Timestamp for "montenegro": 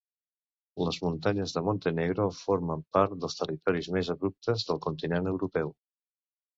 1.67-2.27